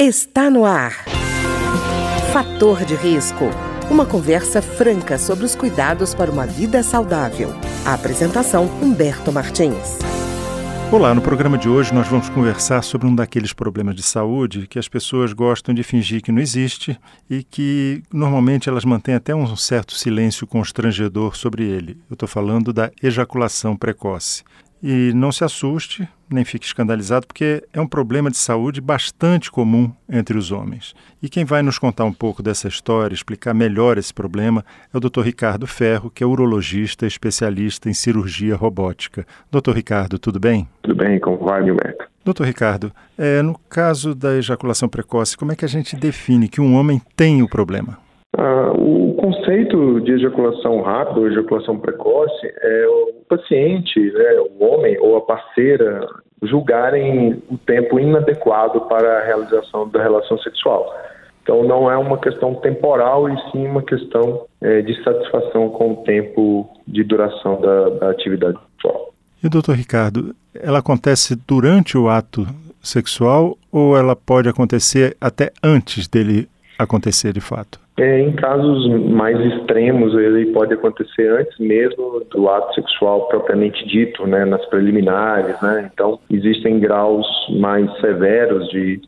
[0.00, 0.92] Está no ar.
[2.32, 3.46] Fator de risco.
[3.90, 7.50] Uma conversa franca sobre os cuidados para uma vida saudável.
[7.84, 9.98] A apresentação Humberto Martins.
[10.92, 14.78] Olá, no programa de hoje nós vamos conversar sobre um daqueles problemas de saúde que
[14.78, 16.96] as pessoas gostam de fingir que não existe
[17.28, 21.98] e que normalmente elas mantêm até um certo silêncio constrangedor sobre ele.
[22.08, 24.44] Eu estou falando da ejaculação precoce.
[24.82, 29.90] E não se assuste, nem fique escandalizado, porque é um problema de saúde bastante comum
[30.08, 30.94] entre os homens.
[31.22, 35.00] E quem vai nos contar um pouco dessa história, explicar melhor esse problema, é o
[35.00, 35.22] Dr.
[35.22, 39.26] Ricardo Ferro, que é urologista especialista em cirurgia robótica.
[39.50, 40.68] Doutor Ricardo, tudo bem?
[40.82, 42.06] Tudo bem, como vai, Gilberto?
[42.24, 46.60] Doutor Ricardo, é, no caso da ejaculação precoce, como é que a gente define que
[46.60, 47.98] um homem tem o problema?
[48.36, 54.98] Ah, o conceito de ejaculação rápida ou ejaculação precoce é o paciente, né, o homem
[55.00, 56.06] ou a parceira
[56.42, 60.94] julgarem o tempo inadequado para a realização da relação sexual.
[61.42, 65.96] Então não é uma questão temporal e sim uma questão é, de satisfação com o
[66.04, 69.14] tempo de duração da, da atividade sexual.
[69.42, 72.46] E doutor Ricardo, ela acontece durante o ato
[72.82, 77.80] sexual ou ela pode acontecer até antes dele acontecer de fato?
[77.98, 84.24] É, em casos mais extremos, ele pode acontecer antes mesmo do ato sexual propriamente dito,
[84.24, 85.90] né, nas preliminares, né?
[85.92, 87.26] Então, existem graus
[87.58, 89.00] mais severos de,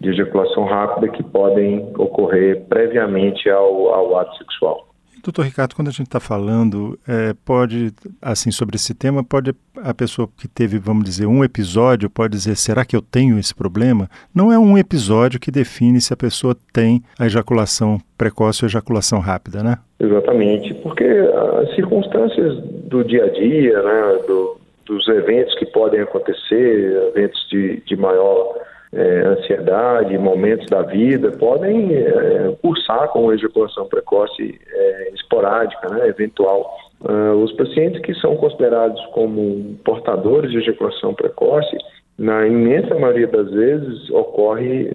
[0.00, 4.86] de ejaculação rápida que podem ocorrer previamente ao, ao ato sexual.
[5.22, 9.92] Doutor Ricardo, quando a gente está falando, é, pode, assim, sobre esse tema, pode a
[9.92, 14.08] pessoa que teve, vamos dizer, um episódio, pode dizer, será que eu tenho esse problema?
[14.34, 19.18] Não é um episódio que define se a pessoa tem a ejaculação precoce ou ejaculação
[19.18, 19.78] rápida, né?
[19.98, 27.10] Exatamente, porque as circunstâncias do dia a dia, né, do, dos eventos que podem acontecer,
[27.14, 28.54] eventos de, de maior
[28.96, 36.74] é, ansiedade, momentos da vida, podem é, cursar com ejaculação precoce é, esporádica, né, eventual.
[36.98, 41.76] Uh, os pacientes que são considerados como portadores de ejaculação precoce,
[42.18, 44.90] na imensa maioria das vezes, ocorre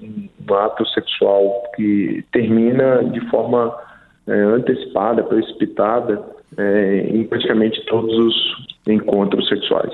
[0.49, 3.71] um ato sexual que termina de forma
[4.27, 6.23] é, antecipada, precipitada,
[6.57, 9.93] é, em praticamente todos os encontros sexuais.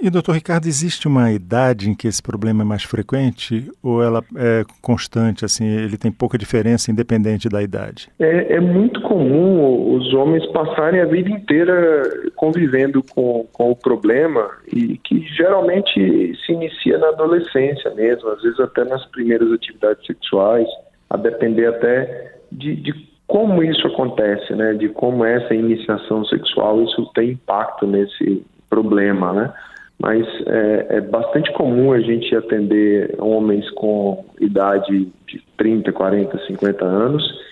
[0.00, 4.22] E, doutor Ricardo, existe uma idade em que esse problema é mais frequente ou ela
[4.36, 8.08] é constante, assim, ele tem pouca diferença independente da idade?
[8.18, 12.02] É, é muito comum os homens passarem a vida inteira
[12.36, 18.60] convivendo com, com o problema e que geralmente se inicia na adolescência mesmo, às vezes
[18.60, 20.68] até nas primeiras atividades sexuais,
[21.10, 24.72] a depender até de, de como isso acontece, né?
[24.74, 29.52] De como essa iniciação sexual isso tem impacto nesse problema, né?
[29.98, 36.84] Mas é, é, bastante comum a gente atender homens com idade de 30, 40, 50
[36.84, 37.48] anos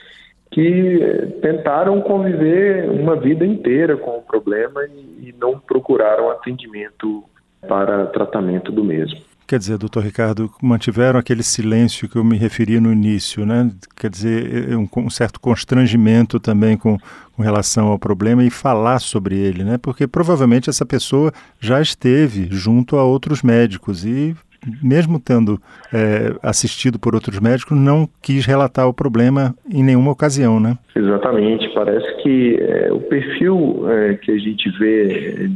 [0.53, 1.01] que
[1.43, 7.25] tentaram conviver uma vida inteira com o problema e, e não procuraram atendimento
[7.69, 9.19] para tratamento do mesmo.
[9.47, 13.71] Quer dizer, doutor Ricardo, mantiveram aquele silêncio que eu me referi no início, né?
[13.95, 16.99] Quer dizer, é, é um, um certo constrangimento também com,
[17.37, 19.79] com, relação ao problema e falar sobre ele, né?
[19.81, 24.35] Porque provavelmente essa pessoa já esteve junto a outros médicos e
[24.83, 25.61] mesmo tendo
[25.93, 30.77] é, assistido por outros médicos, não quis relatar o problema em nenhuma ocasião, né?
[30.97, 31.73] Exatamente.
[31.73, 35.51] Parece que é, o perfil é, que a gente vê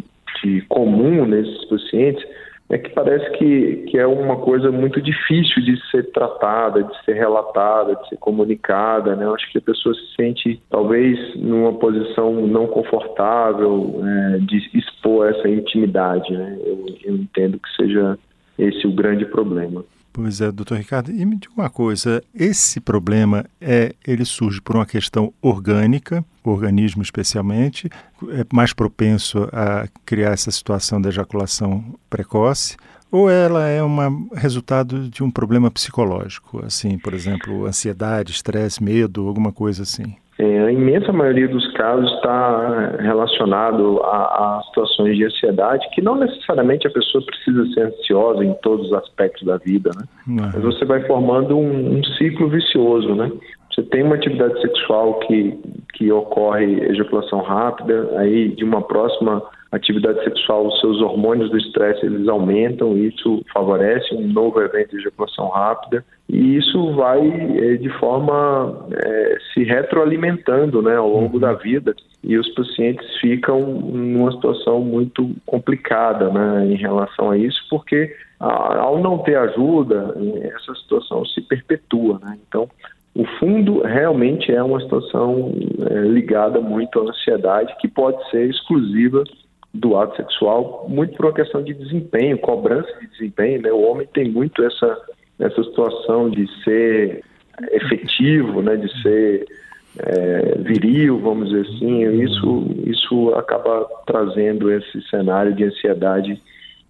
[0.44, 2.24] de comum nesses pacientes
[2.70, 7.14] é que parece que, que é uma coisa muito difícil de ser tratada, de ser
[7.14, 9.26] relatada, de ser comunicada, né?
[9.26, 15.48] Acho que a pessoa se sente talvez numa posição não confortável é, de expor essa
[15.48, 16.58] intimidade, né?
[16.64, 18.16] Eu, eu entendo que seja
[18.56, 19.84] esse o grande problema.
[20.12, 24.74] Pois é, doutor Ricardo, e me diga uma coisa, esse problema é, ele surge por
[24.74, 27.88] uma questão orgânica, o organismo especialmente,
[28.30, 32.76] é mais propenso a criar essa situação da ejaculação precoce,
[33.10, 39.28] ou ela é um resultado de um problema psicológico, assim, por exemplo, ansiedade, estresse, medo,
[39.28, 40.16] alguma coisa assim?
[40.40, 44.16] É, a imensa maioria dos casos está relacionado a,
[44.56, 48.92] a, situações de ansiedade, que não necessariamente a pessoa precisa ser ansiosa em todos os
[48.94, 50.04] aspectos da vida, né?
[50.26, 50.50] Uhum.
[50.54, 53.30] Mas você vai formando um, um, ciclo vicioso, né?
[53.70, 55.58] Você tem uma atividade sexual que,
[55.92, 62.04] que ocorre ejaculação rápida, aí de uma próxima atividade sexual, os seus hormônios do estresse
[62.04, 67.88] eles aumentam, isso favorece um novo evento de ejaculação rápida e isso vai é, de
[67.98, 71.40] forma é, se retroalimentando né, ao longo uhum.
[71.40, 77.60] da vida e os pacientes ficam numa situação muito complicada né, em relação a isso,
[77.70, 82.38] porque ao não ter ajuda, essa situação se perpetua, né?
[82.48, 82.68] Então,
[83.14, 85.52] o fundo realmente é uma situação
[85.90, 89.24] é, ligada muito à ansiedade, que pode ser exclusiva
[89.72, 93.62] do ato sexual, muito por uma questão de desempenho, cobrança de desempenho.
[93.62, 93.70] Né?
[93.70, 94.98] O homem tem muito essa,
[95.38, 97.24] essa situação de ser
[97.70, 98.76] efetivo, né?
[98.76, 99.46] de ser
[99.98, 102.22] é, viril, vamos dizer assim.
[102.22, 106.40] Isso, isso acaba trazendo esse cenário de ansiedade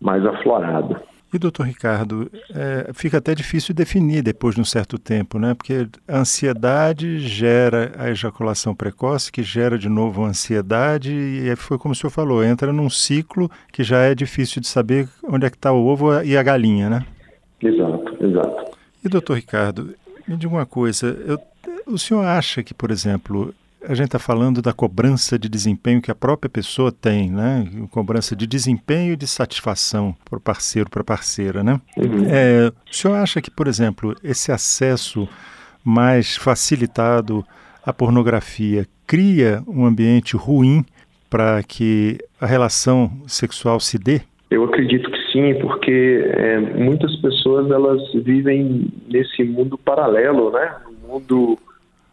[0.00, 0.96] mais aflorado.
[1.32, 5.54] E, doutor Ricardo, é, fica até difícil definir depois de um certo tempo, né?
[5.54, 11.78] Porque a ansiedade gera a ejaculação precoce, que gera de novo a ansiedade, e foi
[11.78, 15.50] como o senhor falou, entra num ciclo que já é difícil de saber onde é
[15.50, 17.06] que está o ovo e a galinha, né?
[17.62, 18.76] Exato, exato.
[19.04, 19.94] E, doutor Ricardo,
[20.26, 21.38] me diga uma coisa, eu,
[21.86, 23.54] o senhor acha que, por exemplo,
[23.86, 27.68] a gente está falando da cobrança de desempenho que a própria pessoa tem, né?
[27.90, 31.80] Cobrança de desempenho e de satisfação para o parceiro, para a parceira, né?
[31.96, 32.24] Uhum.
[32.28, 35.28] É, o senhor acha que, por exemplo, esse acesso
[35.84, 37.44] mais facilitado
[37.84, 40.84] à pornografia cria um ambiente ruim
[41.28, 44.20] para que a relação sexual se dê?
[44.50, 50.74] Eu acredito que sim, porque é, muitas pessoas elas vivem nesse mundo paralelo, né?
[51.06, 51.56] Mundo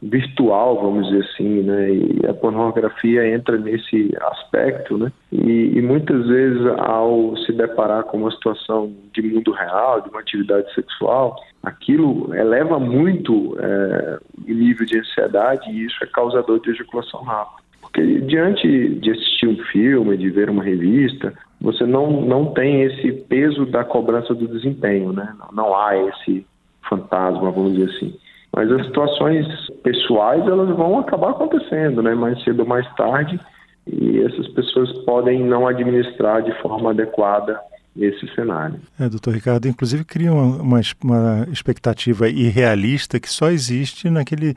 [0.01, 1.91] virtual, vamos dizer assim, né?
[1.91, 5.11] E a pornografia entra nesse aspecto, né?
[5.31, 10.19] E, e, muitas vezes, ao se deparar com uma situação de mundo real, de uma
[10.19, 16.69] atividade sexual, aquilo eleva muito é, o nível de ansiedade e isso é causador de
[16.69, 17.63] ejaculação rápida.
[17.81, 23.11] Porque diante de assistir um filme, de ver uma revista, você não, não tem esse
[23.11, 25.33] peso da cobrança do desempenho, né?
[25.51, 26.45] Não, há esse
[26.87, 28.15] fantasma, vamos dizer assim.
[28.57, 29.45] Mas as situações
[29.83, 32.15] pessoais elas vão acabar acontecendo, né?
[32.15, 33.39] Mais cedo ou mais tarde,
[33.85, 37.59] e essas pessoas podem não administrar de forma adequada
[37.95, 38.79] esse cenário.
[38.99, 44.55] É, doutor Ricardo, inclusive cria uma, uma, expectativa irrealista que só existe naquele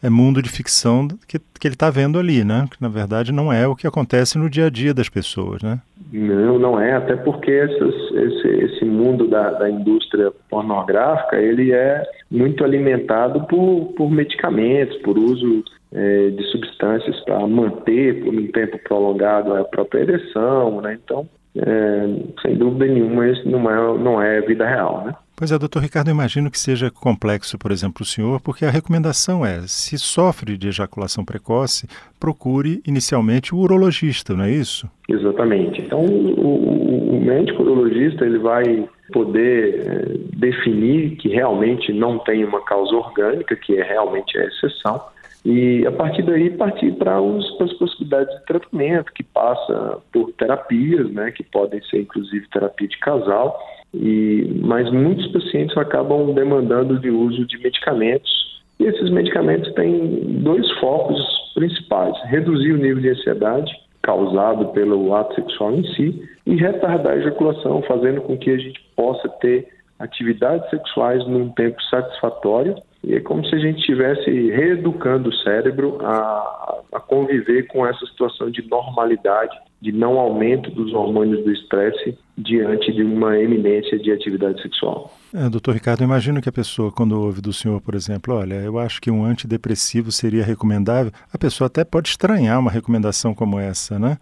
[0.00, 2.68] é, mundo de ficção que, que ele está vendo ali, né?
[2.70, 5.80] Que na verdade não é o que acontece no dia a dia das pessoas, né?
[6.12, 12.02] Não, não é, até porque essas, esse, esse mundo da, da indústria pornográfica, ele é
[12.28, 15.62] muito alimentado por, por medicamentos, por uso
[15.92, 20.98] é, de substâncias para manter por um tempo prolongado a própria ereção, né?
[21.02, 22.06] Então, é,
[22.42, 25.14] sem dúvida nenhuma, isso não é, não é vida real, né?
[25.36, 29.44] Pois é, doutor Ricardo, imagino que seja complexo, por exemplo, o senhor, porque a recomendação
[29.44, 31.88] é, se sofre de ejaculação precoce,
[32.20, 34.86] procure inicialmente o urologista, não é isso?
[35.08, 35.80] Exatamente.
[35.80, 42.62] Então, o, o médico urologista, ele vai poder é, definir que realmente não tem uma
[42.62, 45.00] causa orgânica, que é realmente a exceção,
[45.44, 51.30] e a partir daí partir para as possibilidades de tratamento, que passa por terapias, né,
[51.30, 53.58] que podem ser inclusive terapia de casal,
[53.94, 58.30] e, mas muitos pacientes acabam demandando de uso de medicamentos.
[58.78, 61.18] E esses medicamentos têm dois focos
[61.54, 63.72] principais: reduzir o nível de ansiedade
[64.02, 68.80] causado pelo ato sexual em si e retardar a ejaculação, fazendo com que a gente
[68.96, 72.74] possa ter atividades sexuais num tempo satisfatório.
[73.02, 78.04] E é como se a gente estivesse reeducando o cérebro a, a conviver com essa
[78.06, 84.12] situação de normalidade de não aumento dos hormônios do estresse diante de uma eminência de
[84.12, 85.10] atividade sexual.
[85.32, 88.78] É, doutor Ricardo, imagino que a pessoa, quando ouve do senhor, por exemplo, olha, eu
[88.78, 93.98] acho que um antidepressivo seria recomendável, a pessoa até pode estranhar uma recomendação como essa,
[93.98, 94.18] né?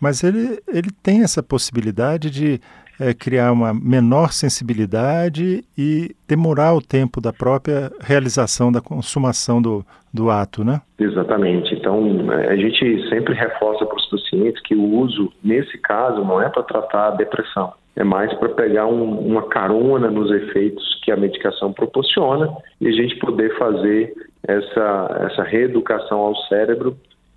[0.00, 2.60] Mas ele, ele tem essa possibilidade de
[3.02, 9.84] é, criar uma menor sensibilidade e demorar o tempo da própria realização da consumação do,
[10.14, 10.80] do ato, né?
[10.98, 11.74] Exatamente.
[11.74, 16.40] Então, é, a gente sempre reforça para os pacientes que o uso, nesse caso, não
[16.40, 17.72] é para tratar a depressão.
[17.96, 22.48] É mais para pegar um, uma carona nos efeitos que a medicação proporciona
[22.80, 24.14] e a gente poder fazer
[24.46, 26.96] essa, essa reeducação ao cérebro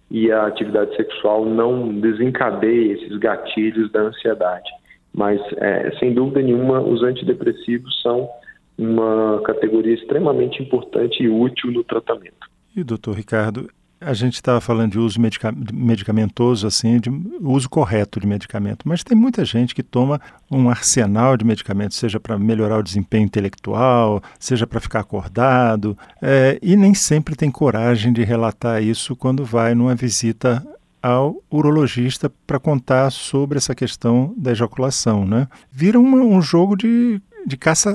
[0.10, 4.70] e a atividade sexual não desencadeie esses gatilhos da ansiedade.
[5.16, 8.30] Mas, é, sem dúvida nenhuma, os antidepressivos são
[8.78, 12.50] uma categoria extremamente importante e útil no tratamento.
[12.76, 13.70] E, doutor Ricardo,
[14.02, 17.10] a gente estava falando de uso medica medicamentoso, assim, de
[17.42, 20.20] uso correto de medicamento, mas tem muita gente que toma
[20.52, 26.60] um arsenal de medicamentos, seja para melhorar o desempenho intelectual, seja para ficar acordado, é,
[26.62, 30.62] e nem sempre tem coragem de relatar isso quando vai numa visita
[31.06, 35.48] ao urologista para contar sobre essa questão da ejaculação, né?
[35.72, 37.94] Vira um, um jogo de, de, caça,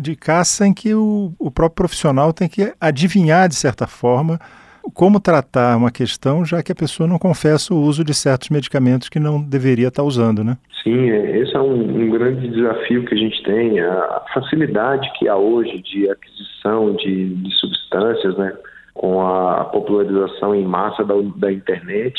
[0.00, 4.40] de caça em que o, o próprio profissional tem que adivinhar, de certa forma,
[4.92, 9.08] como tratar uma questão, já que a pessoa não confessa o uso de certos medicamentos
[9.08, 10.56] que não deveria estar usando, né?
[10.82, 13.78] Sim, esse é um, um, grande desafio que a gente tem.
[13.78, 18.52] A facilidade que há hoje de aquisição de, de substâncias, né,
[18.92, 22.18] com a popularização em massa da, da internet,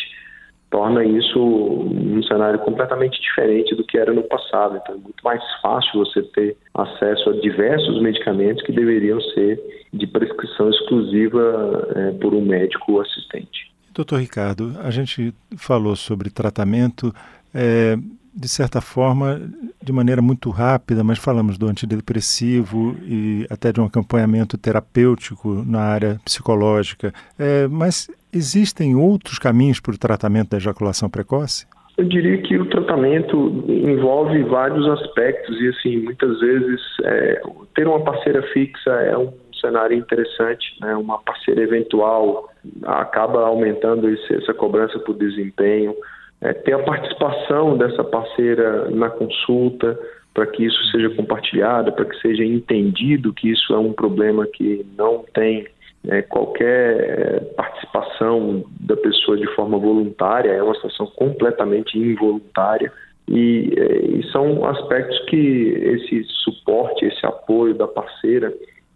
[0.71, 4.79] torna isso um cenário completamente diferente do que era no passado.
[4.81, 9.61] Então, é muito mais fácil você ter acesso a diversos medicamentos que deveriam ser
[9.93, 13.69] de prescrição exclusiva é, por um médico assistente.
[13.93, 17.13] Doutor Ricardo, a gente falou sobre tratamento.
[17.53, 17.97] É,
[18.33, 19.41] de certa forma,
[19.81, 25.81] de maneira muito rápida, mas falamos do antidepressivo e até de um acompanhamento terapêutico na
[25.81, 27.13] área psicológica.
[27.37, 31.65] É, mas existem outros caminhos para o tratamento da ejaculação precoce?
[31.97, 37.41] Eu diria que o tratamento envolve vários aspectos e, assim, muitas vezes é,
[37.75, 40.95] ter uma parceira fixa é um cenário interessante, né?
[40.95, 42.49] Uma parceira eventual
[42.83, 45.93] acaba aumentando esse, essa cobrança por desempenho
[46.41, 49.97] é, ter a participação dessa parceira na consulta,
[50.33, 54.85] para que isso seja compartilhado, para que seja entendido que isso é um problema que
[54.97, 55.67] não tem
[56.07, 62.91] é, qualquer participação da pessoa de forma voluntária, é uma situação completamente involuntária.
[63.27, 68.51] E, é, e, são aspectos que esse suporte, esse apoio da parceira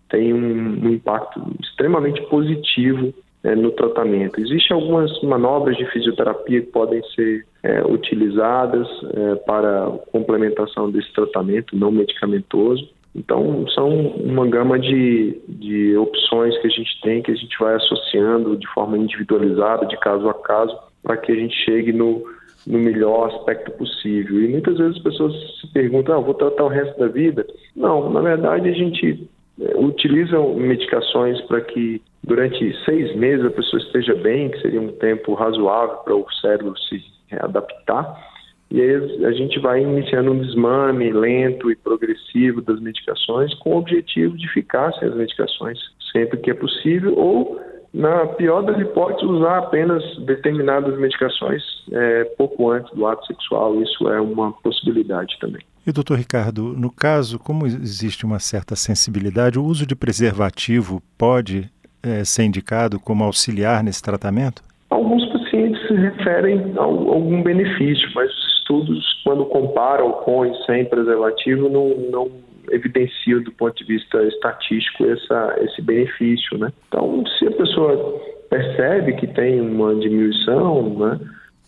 [0.10, 3.14] tem um, um impacto extremamente positivo
[3.46, 4.42] é, no tratamento.
[4.42, 11.78] Existem algumas manobras de fisioterapia que podem ser é, utilizadas é, para complementação desse tratamento
[11.78, 12.90] não medicamentoso.
[13.16, 17.75] Então, são uma gama de, de opções que a gente tem, que a gente vai
[17.75, 22.24] associando de forma individualizada, de caso a caso, para que a gente chegue no,
[22.68, 24.42] no melhor aspecto possível.
[24.42, 27.46] E muitas vezes as pessoas se perguntam, ah, vou tratar o resto da vida?
[27.75, 29.30] Não, na verdade a gente
[29.62, 34.91] é, utiliza medicações para que durante seis meses a pessoa esteja bem, que seria um
[34.94, 37.03] tempo razoável para o cérebro se
[37.39, 38.36] adaptar.
[38.72, 43.77] E aí a gente vai iniciando um desmame lento e progressivo das medicações com o
[43.77, 45.77] objetivo de ficar sem as medicações
[46.12, 47.60] sempre que é possível ou,
[47.94, 53.82] na pior das hipóteses, usar apenas determinadas medicações é, pouco antes do ato sexual.
[53.82, 55.62] Isso é uma possibilidade também.
[55.86, 61.70] E, doutor Ricardo, no caso, como existe uma certa sensibilidade, o uso de preservativo pode
[62.05, 64.62] é, ser indicado como auxiliar nesse tratamento?
[64.89, 70.85] Alguns pacientes se referem a algum benefício, mas os estudos, quando comparam com e sem
[70.85, 72.31] preservativo, não, não
[72.71, 76.57] evidenciam do ponto de vista estatístico essa, esse benefício.
[76.57, 76.71] Né?
[76.88, 81.19] Então, se a pessoa percebe que tem uma diminuição, né,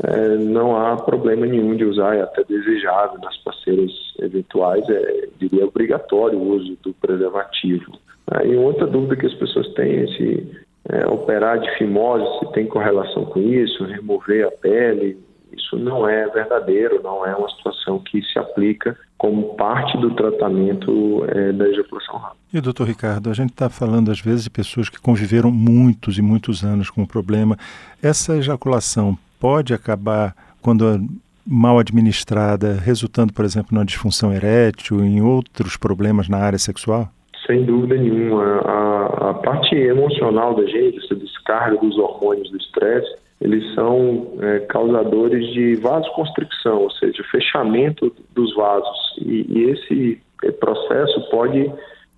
[0.03, 5.65] é, não há problema nenhum de usar, é até desejável nas parceiras eventuais, é, diria
[5.65, 7.98] obrigatório o uso do preservativo.
[8.44, 12.68] E outra dúvida que as pessoas têm é se é, operar de fimose, se tem
[12.68, 15.18] correlação com isso, remover a pele.
[15.52, 21.26] Isso não é verdadeiro, não é uma situação que se aplica como parte do tratamento
[21.30, 22.38] é, da ejaculação rápida.
[22.54, 26.22] E, doutor Ricardo, a gente está falando às vezes de pessoas que conviveram muitos e
[26.22, 27.58] muitos anos com o problema.
[28.04, 31.00] Essa ejaculação pode acabar quando é
[31.46, 37.10] mal administrada, resultando, por exemplo, numa disfunção erétil, em outros problemas na área sexual?
[37.48, 38.44] Sem dúvida nenhuma.
[38.60, 44.60] A, a parte emocional da gente, essa descarga dos hormônios do estresse, eles são é,
[44.62, 49.16] causadores de vasoconstricção, ou seja, fechamento dos vasos.
[49.20, 51.72] E, e esse é, processo pode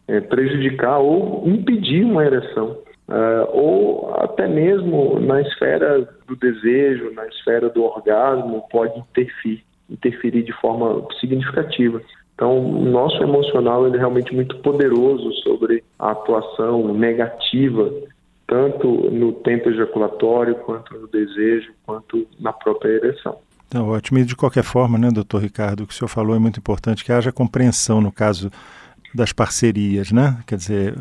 [0.07, 2.77] é, prejudicar ou impedir uma ereção.
[3.09, 10.43] Uh, ou até mesmo na esfera do desejo, na esfera do orgasmo, pode interferir, interferir
[10.43, 11.99] de forma significativa.
[12.39, 17.91] Então, o nosso emocional ele é realmente muito poderoso sobre a atuação negativa,
[18.47, 23.35] tanto no tempo ejaculatório, quanto no desejo, quanto na própria ereção.
[23.69, 24.19] Tá ótimo.
[24.19, 27.03] E de qualquer forma, né, doutor Ricardo, o que o senhor falou é muito importante,
[27.03, 28.49] que haja compreensão no caso
[29.13, 30.37] das parcerias, né?
[30.47, 30.95] Quer dizer,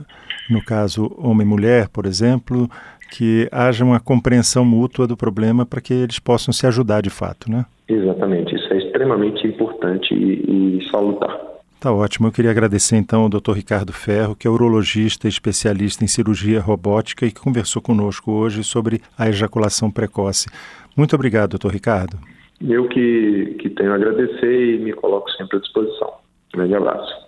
[0.50, 2.68] no caso homem-mulher, por exemplo,
[3.11, 7.50] que haja uma compreensão mútua do problema para que eles possam se ajudar de fato,
[7.50, 7.65] né?
[7.88, 11.49] Exatamente, isso é extremamente importante e, e salutar.
[11.81, 12.27] Tá ótimo.
[12.27, 13.53] Eu queria agradecer então ao Dr.
[13.53, 19.00] Ricardo Ferro, que é urologista especialista em cirurgia robótica e que conversou conosco hoje sobre
[19.17, 20.49] a ejaculação precoce.
[20.97, 22.19] Muito obrigado, doutor Ricardo.
[22.61, 26.15] Eu que, que tenho a agradecer e me coloco sempre à disposição.
[26.53, 27.27] Um grande abraço.